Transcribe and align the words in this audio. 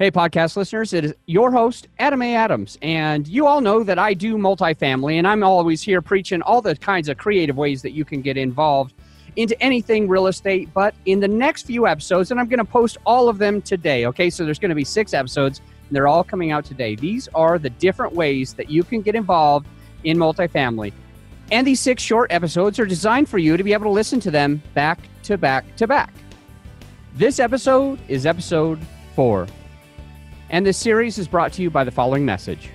Hey, 0.00 0.10
podcast 0.10 0.56
listeners, 0.56 0.94
it 0.94 1.04
is 1.04 1.14
your 1.26 1.52
host, 1.52 1.86
Adam 1.98 2.22
A. 2.22 2.34
Adams. 2.34 2.78
And 2.80 3.28
you 3.28 3.46
all 3.46 3.60
know 3.60 3.84
that 3.84 3.98
I 3.98 4.14
do 4.14 4.38
multifamily, 4.38 5.16
and 5.16 5.28
I'm 5.28 5.42
always 5.42 5.82
here 5.82 6.00
preaching 6.00 6.40
all 6.40 6.62
the 6.62 6.74
kinds 6.74 7.10
of 7.10 7.18
creative 7.18 7.58
ways 7.58 7.82
that 7.82 7.90
you 7.90 8.06
can 8.06 8.22
get 8.22 8.38
involved 8.38 8.94
into 9.36 9.62
anything 9.62 10.08
real 10.08 10.26
estate. 10.28 10.70
But 10.72 10.94
in 11.04 11.20
the 11.20 11.28
next 11.28 11.66
few 11.66 11.86
episodes, 11.86 12.30
and 12.30 12.40
I'm 12.40 12.48
going 12.48 12.60
to 12.60 12.64
post 12.64 12.96
all 13.04 13.28
of 13.28 13.36
them 13.36 13.60
today, 13.60 14.06
okay? 14.06 14.30
So 14.30 14.46
there's 14.46 14.58
going 14.58 14.70
to 14.70 14.74
be 14.74 14.84
six 14.84 15.12
episodes, 15.12 15.58
and 15.58 15.94
they're 15.94 16.08
all 16.08 16.24
coming 16.24 16.50
out 16.50 16.64
today. 16.64 16.94
These 16.94 17.28
are 17.34 17.58
the 17.58 17.68
different 17.68 18.14
ways 18.14 18.54
that 18.54 18.70
you 18.70 18.82
can 18.82 19.02
get 19.02 19.14
involved 19.14 19.66
in 20.04 20.16
multifamily. 20.16 20.94
And 21.52 21.66
these 21.66 21.80
six 21.80 22.02
short 22.02 22.32
episodes 22.32 22.78
are 22.78 22.86
designed 22.86 23.28
for 23.28 23.36
you 23.36 23.58
to 23.58 23.62
be 23.62 23.74
able 23.74 23.84
to 23.84 23.90
listen 23.90 24.18
to 24.20 24.30
them 24.30 24.62
back 24.72 24.98
to 25.24 25.36
back 25.36 25.76
to 25.76 25.86
back. 25.86 26.14
This 27.16 27.38
episode 27.38 27.98
is 28.08 28.24
episode 28.24 28.80
four. 29.14 29.46
And 30.50 30.66
this 30.66 30.76
series 30.76 31.16
is 31.16 31.28
brought 31.28 31.52
to 31.54 31.62
you 31.62 31.70
by 31.70 31.84
the 31.84 31.92
following 31.92 32.24
message. 32.24 32.70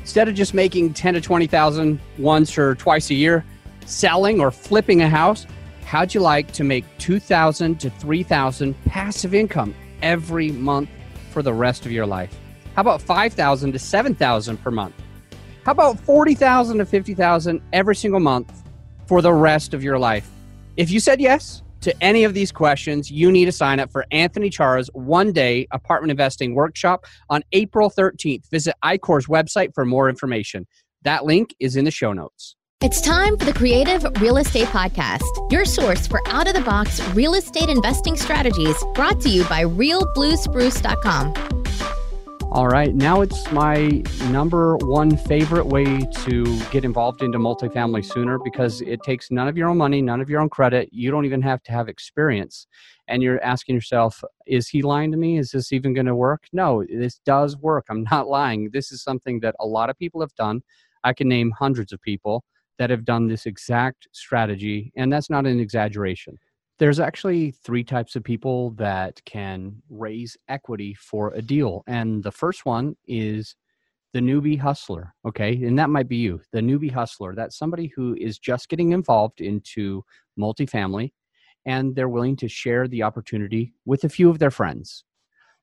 Instead 0.00 0.28
of 0.28 0.34
just 0.34 0.52
making 0.52 0.92
10 0.92 1.14
to 1.14 1.20
20,000 1.20 1.98
once 2.18 2.58
or 2.58 2.74
twice 2.74 3.10
a 3.10 3.14
year 3.14 3.44
selling 3.86 4.40
or 4.40 4.50
flipping 4.50 5.00
a 5.02 5.08
house, 5.08 5.46
how'd 5.84 6.12
you 6.12 6.20
like 6.20 6.52
to 6.52 6.62
make 6.62 6.84
2,000 6.98 7.80
to 7.80 7.90
3,000 7.90 8.84
passive 8.84 9.34
income 9.34 9.74
every 10.02 10.50
month 10.52 10.90
for 11.30 11.42
the 11.42 11.52
rest 11.52 11.86
of 11.86 11.92
your 11.92 12.06
life? 12.06 12.38
How 12.74 12.82
about 12.82 13.00
5,000 13.00 13.72
to 13.72 13.78
7,000 13.78 14.56
per 14.58 14.70
month? 14.70 14.94
How 15.64 15.72
about 15.72 15.98
40,000 16.00 16.78
to 16.78 16.84
50,000 16.84 17.62
every 17.72 17.96
single 17.96 18.20
month 18.20 18.62
for 19.06 19.22
the 19.22 19.32
rest 19.32 19.72
of 19.72 19.82
your 19.82 19.98
life? 19.98 20.30
If 20.76 20.90
you 20.90 21.00
said 21.00 21.20
yes, 21.20 21.62
to 21.84 21.94
any 22.02 22.24
of 22.24 22.34
these 22.34 22.50
questions, 22.50 23.10
you 23.10 23.30
need 23.30 23.44
to 23.44 23.52
sign 23.52 23.78
up 23.78 23.92
for 23.92 24.04
Anthony 24.10 24.50
Chara's 24.50 24.90
one 24.94 25.32
day 25.32 25.66
apartment 25.70 26.10
investing 26.10 26.54
workshop 26.54 27.04
on 27.28 27.42
April 27.52 27.90
13th. 27.90 28.50
Visit 28.50 28.74
iCore's 28.82 29.26
website 29.26 29.74
for 29.74 29.84
more 29.84 30.08
information. 30.08 30.66
That 31.02 31.24
link 31.24 31.54
is 31.60 31.76
in 31.76 31.84
the 31.84 31.90
show 31.90 32.12
notes. 32.12 32.56
It's 32.80 33.00
time 33.00 33.38
for 33.38 33.44
the 33.44 33.52
Creative 33.52 34.04
Real 34.20 34.38
Estate 34.38 34.68
Podcast, 34.68 35.52
your 35.52 35.64
source 35.64 36.06
for 36.06 36.20
out 36.28 36.48
of 36.48 36.54
the 36.54 36.60
box 36.62 37.00
real 37.10 37.34
estate 37.34 37.68
investing 37.68 38.16
strategies 38.16 38.76
brought 38.94 39.20
to 39.20 39.28
you 39.28 39.44
by 39.44 39.64
realbluespruce.com. 39.64 41.63
All 42.54 42.68
right, 42.68 42.94
now 42.94 43.20
it's 43.20 43.50
my 43.50 44.00
number 44.30 44.76
one 44.76 45.16
favorite 45.16 45.66
way 45.66 45.98
to 45.98 46.60
get 46.70 46.84
involved 46.84 47.20
into 47.20 47.36
multifamily 47.36 48.04
sooner 48.04 48.38
because 48.38 48.80
it 48.82 49.02
takes 49.02 49.32
none 49.32 49.48
of 49.48 49.56
your 49.56 49.68
own 49.68 49.76
money, 49.76 50.00
none 50.00 50.20
of 50.20 50.30
your 50.30 50.40
own 50.40 50.48
credit. 50.48 50.88
You 50.92 51.10
don't 51.10 51.24
even 51.24 51.42
have 51.42 51.64
to 51.64 51.72
have 51.72 51.88
experience. 51.88 52.68
And 53.08 53.24
you're 53.24 53.42
asking 53.42 53.74
yourself, 53.74 54.22
is 54.46 54.68
he 54.68 54.82
lying 54.82 55.10
to 55.10 55.16
me? 55.18 55.36
Is 55.36 55.50
this 55.50 55.72
even 55.72 55.94
going 55.94 56.06
to 56.06 56.14
work? 56.14 56.44
No, 56.52 56.84
this 56.88 57.18
does 57.26 57.56
work. 57.56 57.86
I'm 57.90 58.04
not 58.04 58.28
lying. 58.28 58.70
This 58.72 58.92
is 58.92 59.02
something 59.02 59.40
that 59.40 59.56
a 59.58 59.66
lot 59.66 59.90
of 59.90 59.98
people 59.98 60.20
have 60.20 60.34
done. 60.36 60.62
I 61.02 61.12
can 61.12 61.28
name 61.28 61.50
hundreds 61.58 61.92
of 61.92 62.00
people 62.02 62.44
that 62.78 62.88
have 62.88 63.04
done 63.04 63.26
this 63.26 63.46
exact 63.46 64.06
strategy, 64.12 64.92
and 64.94 65.12
that's 65.12 65.28
not 65.28 65.44
an 65.44 65.58
exaggeration. 65.58 66.38
There's 66.78 67.00
actually 67.00 67.52
three 67.52 67.84
types 67.84 68.16
of 68.16 68.24
people 68.24 68.70
that 68.72 69.24
can 69.24 69.82
raise 69.88 70.36
equity 70.48 70.94
for 70.94 71.32
a 71.34 71.42
deal. 71.42 71.84
And 71.86 72.22
the 72.22 72.32
first 72.32 72.66
one 72.66 72.96
is 73.06 73.54
the 74.12 74.20
newbie 74.20 74.58
hustler. 74.58 75.14
Okay. 75.26 75.52
And 75.64 75.78
that 75.78 75.90
might 75.90 76.08
be 76.08 76.16
you, 76.16 76.40
the 76.52 76.60
newbie 76.60 76.90
hustler. 76.90 77.34
That's 77.34 77.58
somebody 77.58 77.92
who 77.94 78.16
is 78.18 78.38
just 78.38 78.68
getting 78.68 78.92
involved 78.92 79.40
into 79.40 80.04
multifamily 80.38 81.12
and 81.66 81.94
they're 81.94 82.08
willing 82.08 82.36
to 82.36 82.48
share 82.48 82.86
the 82.88 83.02
opportunity 83.02 83.72
with 83.84 84.04
a 84.04 84.08
few 84.08 84.30
of 84.30 84.38
their 84.38 84.50
friends. 84.50 85.04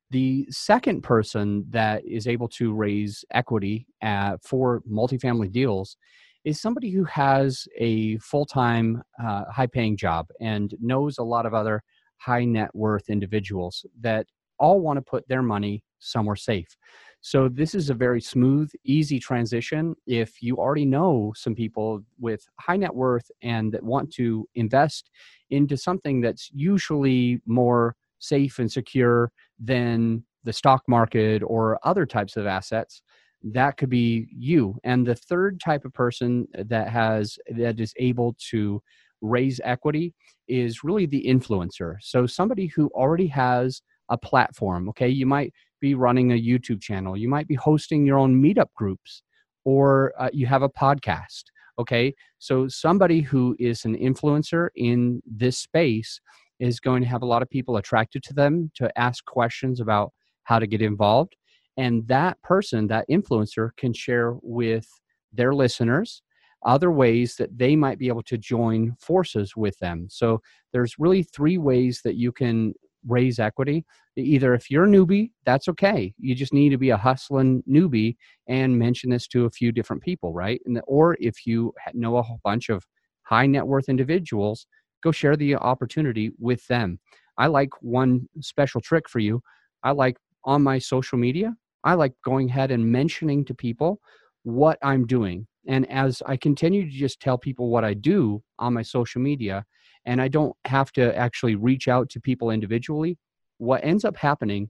The 0.09 0.45
second 0.49 1.01
person 1.01 1.65
that 1.69 2.05
is 2.05 2.27
able 2.27 2.49
to 2.49 2.73
raise 2.73 3.23
equity 3.31 3.87
at, 4.01 4.43
for 4.43 4.81
multifamily 4.89 5.51
deals 5.51 5.95
is 6.43 6.59
somebody 6.59 6.89
who 6.89 7.03
has 7.05 7.67
a 7.77 8.17
full 8.17 8.45
time, 8.45 9.01
uh, 9.23 9.45
high 9.51 9.67
paying 9.67 9.95
job 9.95 10.27
and 10.39 10.73
knows 10.81 11.17
a 11.17 11.23
lot 11.23 11.45
of 11.45 11.53
other 11.53 11.83
high 12.17 12.45
net 12.45 12.69
worth 12.73 13.09
individuals 13.09 13.85
that 13.99 14.27
all 14.59 14.79
want 14.79 14.97
to 14.97 15.01
put 15.01 15.27
their 15.27 15.41
money 15.41 15.83
somewhere 15.99 16.35
safe. 16.35 16.77
So, 17.23 17.47
this 17.49 17.75
is 17.75 17.91
a 17.91 17.93
very 17.93 18.19
smooth, 18.19 18.71
easy 18.83 19.19
transition. 19.19 19.95
If 20.07 20.41
you 20.41 20.57
already 20.57 20.85
know 20.85 21.33
some 21.35 21.53
people 21.53 22.01
with 22.19 22.47
high 22.59 22.77
net 22.77 22.95
worth 22.95 23.29
and 23.43 23.71
that 23.73 23.83
want 23.83 24.11
to 24.13 24.47
invest 24.55 25.11
into 25.51 25.77
something 25.77 26.21
that's 26.21 26.49
usually 26.51 27.39
more 27.45 27.95
safe 28.17 28.57
and 28.57 28.71
secure 28.71 29.31
than 29.59 30.23
the 30.43 30.53
stock 30.53 30.81
market 30.87 31.43
or 31.45 31.79
other 31.83 32.07
types 32.07 32.37
of 32.37 32.47
assets, 32.47 33.03
that 33.43 33.77
could 33.77 33.89
be 33.89 34.27
you. 34.31 34.77
And 34.83 35.05
the 35.05 35.15
third 35.15 35.59
type 35.59 35.85
of 35.85 35.93
person 35.93 36.47
that 36.53 36.89
has 36.89 37.37
that 37.55 37.79
is 37.79 37.93
able 37.97 38.35
to 38.49 38.81
raise 39.21 39.59
equity 39.63 40.13
is 40.47 40.83
really 40.83 41.05
the 41.05 41.23
influencer. 41.27 41.95
So 42.01 42.25
somebody 42.25 42.67
who 42.67 42.89
already 42.93 43.27
has 43.27 43.81
a 44.09 44.17
platform 44.17 44.89
okay? 44.89 45.07
You 45.07 45.25
might 45.25 45.53
be 45.79 45.95
running 45.95 46.31
a 46.31 46.39
youtube 46.39 46.81
channel 46.81 47.17
you 47.17 47.27
might 47.27 47.47
be 47.47 47.55
hosting 47.55 48.05
your 48.05 48.19
own 48.19 48.39
meetup 48.39 48.67
groups 48.75 49.23
or 49.65 50.13
uh, 50.19 50.29
you 50.31 50.45
have 50.45 50.61
a 50.61 50.69
podcast 50.69 51.43
okay? 51.79 52.13
So 52.37 52.67
somebody 52.67 53.21
who 53.21 53.55
is 53.59 53.85
an 53.85 53.97
influencer 53.97 54.69
in 54.75 55.21
this 55.25 55.57
space 55.57 56.19
is 56.59 56.79
going 56.79 57.01
to 57.01 57.07
have 57.07 57.23
a 57.23 57.25
lot 57.25 57.41
of 57.41 57.49
people 57.49 57.77
attracted 57.77 58.21
to 58.23 58.33
them 58.33 58.71
to 58.75 58.91
ask 58.99 59.25
questions 59.25 59.79
about 59.79 60.11
how 60.43 60.59
to 60.59 60.67
get 60.67 60.81
involved 60.81 61.35
and 61.77 62.07
that 62.07 62.41
person 62.41 62.87
that 62.87 63.05
influencer 63.09 63.69
can 63.77 63.93
share 63.93 64.35
with 64.41 64.87
their 65.33 65.53
listeners 65.53 66.21
other 66.65 66.91
ways 66.91 67.35
that 67.37 67.57
they 67.57 67.75
might 67.75 67.97
be 67.97 68.07
able 68.07 68.21
to 68.23 68.37
join 68.37 68.95
forces 68.99 69.55
with 69.55 69.77
them. 69.79 70.07
So 70.09 70.41
there's 70.73 70.95
really 70.99 71.23
three 71.23 71.57
ways 71.57 72.01
that 72.03 72.15
you 72.15 72.31
can 72.31 72.73
raise 73.07 73.39
equity. 73.39 73.83
Either 74.15 74.53
if 74.53 74.69
you're 74.69 74.83
a 74.83 74.87
newbie 74.87 75.31
that's 75.45 75.67
okay. 75.67 76.13
You 76.19 76.35
just 76.35 76.53
need 76.53 76.69
to 76.69 76.77
be 76.77 76.91
a 76.91 76.97
hustling 76.97 77.63
newbie 77.67 78.15
and 78.47 78.77
mention 78.77 79.09
this 79.09 79.27
to 79.29 79.45
a 79.45 79.49
few 79.49 79.71
different 79.71 80.03
people 80.03 80.33
right? 80.33 80.61
And 80.65 80.75
the, 80.75 80.81
or 80.81 81.17
if 81.19 81.47
you 81.47 81.73
know 81.93 82.17
a 82.17 82.21
whole 82.21 82.39
bunch 82.43 82.69
of 82.69 82.85
high 83.23 83.47
net 83.47 83.65
worth 83.65 83.89
individuals 83.89 84.67
go 85.01 85.11
share 85.11 85.35
the 85.35 85.55
opportunity 85.55 86.31
with 86.37 86.65
them. 86.67 86.99
I 87.37 87.47
like 87.47 87.69
one 87.81 88.27
special 88.39 88.81
trick 88.81 89.09
for 89.09 89.17
you. 89.17 89.41
I 89.83 89.91
like 89.91 90.17
on 90.45 90.61
my 90.61 90.77
social 90.77 91.17
media 91.17 91.55
I 91.83 91.93
like 91.95 92.13
going 92.23 92.49
ahead 92.49 92.71
and 92.71 92.91
mentioning 92.91 93.45
to 93.45 93.53
people 93.53 93.99
what 94.43 94.77
I'm 94.81 95.05
doing. 95.05 95.47
And 95.67 95.89
as 95.91 96.21
I 96.25 96.37
continue 96.37 96.83
to 96.83 96.91
just 96.91 97.19
tell 97.19 97.37
people 97.37 97.69
what 97.69 97.83
I 97.83 97.93
do 97.93 98.43
on 98.59 98.73
my 98.73 98.81
social 98.81 99.21
media, 99.21 99.65
and 100.05 100.21
I 100.21 100.27
don't 100.27 100.55
have 100.65 100.91
to 100.93 101.15
actually 101.15 101.55
reach 101.55 101.87
out 101.87 102.09
to 102.09 102.19
people 102.19 102.49
individually, 102.49 103.17
what 103.57 103.83
ends 103.83 104.05
up 104.05 104.17
happening 104.17 104.69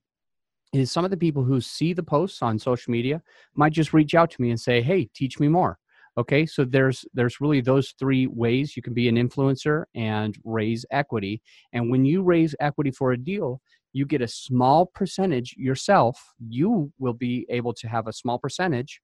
is 0.73 0.91
some 0.91 1.05
of 1.05 1.11
the 1.11 1.17
people 1.17 1.43
who 1.43 1.61
see 1.61 1.93
the 1.93 2.03
posts 2.03 2.41
on 2.41 2.59
social 2.59 2.91
media 2.91 3.21
might 3.55 3.73
just 3.73 3.93
reach 3.93 4.15
out 4.15 4.31
to 4.31 4.41
me 4.41 4.49
and 4.49 4.59
say, 4.59 4.81
"Hey, 4.81 5.09
teach 5.13 5.39
me 5.39 5.47
more." 5.47 5.79
Okay, 6.17 6.45
so 6.45 6.65
there's 6.65 7.05
there's 7.13 7.39
really 7.39 7.61
those 7.61 7.93
three 7.97 8.27
ways 8.27 8.75
you 8.75 8.83
can 8.83 8.93
be 8.93 9.07
an 9.07 9.15
influencer 9.15 9.85
and 9.95 10.37
raise 10.43 10.85
equity. 10.91 11.41
And 11.71 11.89
when 11.89 12.03
you 12.03 12.21
raise 12.21 12.53
equity 12.59 12.91
for 12.91 13.13
a 13.13 13.17
deal, 13.17 13.61
you 13.93 14.05
get 14.05 14.21
a 14.21 14.27
small 14.27 14.85
percentage 14.85 15.55
yourself 15.57 16.33
you 16.47 16.91
will 16.99 17.13
be 17.13 17.45
able 17.49 17.73
to 17.73 17.87
have 17.87 18.07
a 18.07 18.13
small 18.13 18.37
percentage 18.37 19.01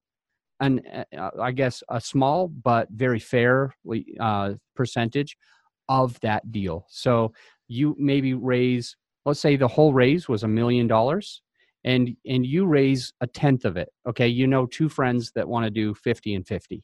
and 0.60 0.82
uh, 0.94 1.04
uh, 1.18 1.32
i 1.42 1.52
guess 1.52 1.84
a 1.90 2.00
small 2.00 2.48
but 2.48 2.88
very 2.92 3.20
fair 3.20 3.76
uh, 4.20 4.54
percentage 4.76 5.38
of 5.90 6.20
that 6.22 6.52
deal 6.52 6.86
so 6.90 7.32
you 7.68 7.96
maybe 7.98 8.34
raise 8.34 8.96
let's 9.26 9.40
say 9.40 9.56
the 9.56 9.68
whole 9.68 9.94
raise 9.94 10.28
was 10.30 10.44
a 10.44 10.48
million 10.48 10.88
dollars 10.88 11.42
and 11.84 12.16
and 12.26 12.46
you 12.46 12.66
raise 12.66 13.14
a 13.22 13.28
tenth 13.28 13.66
of 13.66 13.78
it 13.78 13.90
okay 14.08 14.28
you 14.28 14.48
know 14.48 14.66
two 14.66 14.90
friends 14.90 15.32
that 15.36 15.48
want 15.48 15.64
to 15.64 15.70
do 15.70 15.94
50 15.94 16.36
and 16.36 16.48
50 16.48 16.84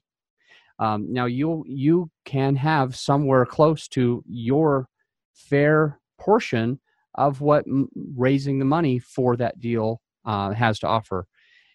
um, 0.79 1.11
now 1.11 1.25
you 1.25 1.63
you 1.67 2.09
can 2.25 2.55
have 2.55 2.95
somewhere 2.95 3.45
close 3.45 3.87
to 3.89 4.23
your 4.27 4.87
fair 5.33 5.99
portion 6.19 6.79
of 7.15 7.41
what 7.41 7.65
m- 7.67 7.89
raising 8.15 8.59
the 8.59 8.65
money 8.65 8.99
for 8.99 9.35
that 9.37 9.59
deal 9.59 10.01
uh, 10.25 10.51
has 10.51 10.79
to 10.79 10.87
offer. 10.87 11.25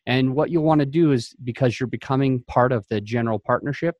And 0.07 0.35
what 0.35 0.51
you'll 0.51 0.65
want 0.65 0.81
to 0.81 0.87
do 0.87 1.13
is 1.13 1.35
because 1.45 1.79
you're 1.79 1.87
becoming 1.87 2.43
part 2.45 2.73
of 2.73 2.87
the 2.89 3.01
general 3.01 3.39
partnership, 3.39 3.97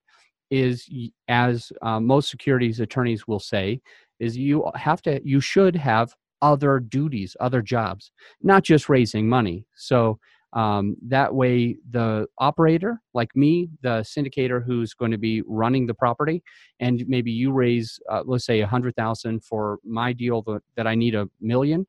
is 0.51 0.89
as 1.29 1.71
uh, 1.83 2.01
most 2.01 2.31
securities 2.31 2.81
attorneys 2.81 3.29
will 3.29 3.41
say, 3.41 3.81
is 4.19 4.37
you 4.37 4.71
have 4.75 5.03
to, 5.03 5.21
you 5.23 5.41
should 5.41 5.77
have 5.77 6.15
other 6.41 6.81
duties, 6.81 7.37
other 7.41 7.61
jobs, 7.61 8.11
not 8.43 8.63
just 8.65 8.89
raising 8.89 9.29
money. 9.29 9.67
So 9.77 10.19
um, 10.55 10.97
that 11.09 11.35
way, 11.35 11.77
the 11.91 12.27
operator, 12.39 13.01
like 13.13 13.35
me, 13.37 13.69
the 13.83 14.01
syndicator 14.01 14.65
who's 14.65 14.95
going 14.95 15.11
to 15.11 15.19
be 15.19 15.43
running 15.47 15.87
the 15.87 15.95
property, 15.95 16.43
and 16.81 17.05
maybe 17.07 17.31
you 17.31 17.53
raise, 17.53 18.01
uh, 18.11 18.23
let's 18.25 18.47
say, 18.47 18.61
a 18.61 18.67
hundred 18.67 18.97
thousand 18.97 19.45
for 19.45 19.79
my 19.85 20.13
deal 20.13 20.43
that, 20.43 20.63
that 20.77 20.87
I 20.87 20.95
need 20.95 21.15
a 21.15 21.29
million. 21.41 21.87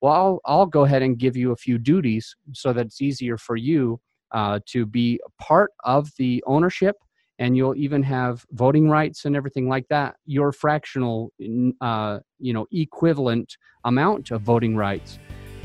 well, 0.00 0.12
I'll, 0.12 0.40
I'll 0.44 0.66
go 0.66 0.84
ahead 0.84 1.02
and 1.02 1.18
give 1.18 1.36
you 1.36 1.52
a 1.52 1.56
few 1.56 1.78
duties 1.78 2.36
so 2.52 2.72
that 2.74 2.86
it's 2.86 3.00
easier 3.00 3.38
for 3.38 3.56
you 3.56 4.00
uh, 4.32 4.60
to 4.66 4.84
be 4.84 5.20
part 5.40 5.70
of 5.84 6.10
the 6.18 6.42
ownership 6.46 6.96
and 7.38 7.56
you'll 7.56 7.74
even 7.74 8.02
have 8.02 8.44
voting 8.52 8.88
rights 8.88 9.24
and 9.24 9.34
everything 9.34 9.68
like 9.68 9.86
that 9.88 10.14
your 10.26 10.52
fractional 10.52 11.32
uh, 11.80 12.18
you 12.38 12.52
know 12.52 12.66
equivalent 12.72 13.56
amount 13.84 14.30
of 14.30 14.42
voting 14.42 14.76
rights 14.76 15.18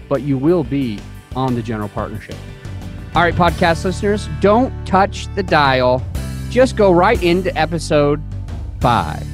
but 0.08 0.22
you 0.22 0.38
will 0.38 0.64
be 0.64 1.00
on 1.36 1.56
the 1.56 1.62
general 1.62 1.90
partnership. 1.90 2.36
All 3.16 3.22
right 3.24 3.34
podcast 3.34 3.86
listeners 3.86 4.30
don't 4.40 4.74
touch 4.86 5.34
the 5.36 5.44
dial. 5.44 6.06
Just 6.50 6.76
go 6.76 6.92
right 6.92 7.22
into 7.22 7.56
episode 7.58 8.22
five 8.82 9.29